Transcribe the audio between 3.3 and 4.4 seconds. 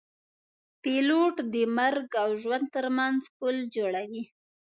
پل جوړوي.